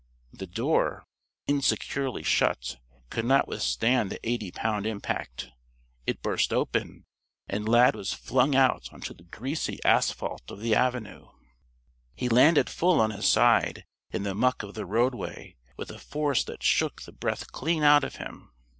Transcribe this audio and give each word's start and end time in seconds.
The 0.33 0.47
door, 0.47 1.05
insecurely 1.47 2.23
shut, 2.23 2.77
could 3.11 3.23
not 3.23 3.47
withstand 3.47 4.09
the 4.09 4.19
eighty 4.27 4.49
pound 4.51 4.87
impact. 4.87 5.49
It 6.07 6.23
burst 6.23 6.51
open. 6.51 7.05
And 7.47 7.69
Lad 7.69 7.93
was 7.95 8.11
flung 8.11 8.55
out 8.55 8.91
onto 8.91 9.13
the 9.13 9.25
greasy 9.25 9.77
asphalt 9.85 10.49
of 10.49 10.59
the 10.59 10.73
avenue. 10.73 11.27
He 12.15 12.29
landed 12.29 12.67
full 12.67 12.99
on 12.99 13.11
his 13.11 13.27
side, 13.29 13.85
in 14.09 14.23
the 14.23 14.33
muck 14.33 14.63
of 14.63 14.73
the 14.73 14.87
roadway, 14.87 15.55
with 15.77 15.91
a 15.91 15.99
force 15.99 16.43
that 16.45 16.63
shook 16.63 17.03
the 17.03 17.11
breath 17.11 17.51
clean 17.51 17.83
out 17.83 18.03
of 18.03 18.15
him. 18.15 18.49